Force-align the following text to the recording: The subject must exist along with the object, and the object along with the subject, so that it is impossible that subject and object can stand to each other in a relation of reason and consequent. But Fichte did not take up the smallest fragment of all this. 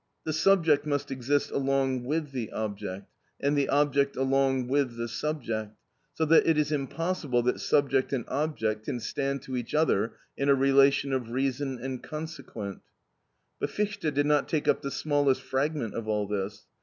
The 0.23 0.33
subject 0.33 0.87
must 0.87 1.11
exist 1.11 1.51
along 1.51 2.05
with 2.05 2.31
the 2.31 2.51
object, 2.53 3.05
and 3.39 3.55
the 3.55 3.69
object 3.69 4.15
along 4.15 4.67
with 4.67 4.97
the 4.97 5.07
subject, 5.07 5.75
so 6.15 6.25
that 6.25 6.47
it 6.47 6.57
is 6.57 6.71
impossible 6.71 7.43
that 7.43 7.59
subject 7.59 8.11
and 8.11 8.25
object 8.27 8.85
can 8.85 8.99
stand 8.99 9.43
to 9.43 9.55
each 9.55 9.75
other 9.75 10.13
in 10.35 10.49
a 10.49 10.55
relation 10.55 11.13
of 11.13 11.29
reason 11.29 11.77
and 11.77 12.01
consequent. 12.01 12.81
But 13.59 13.69
Fichte 13.69 14.11
did 14.11 14.25
not 14.25 14.49
take 14.49 14.67
up 14.67 14.81
the 14.81 14.89
smallest 14.89 15.43
fragment 15.43 15.93
of 15.93 16.07
all 16.07 16.25
this. 16.25 16.65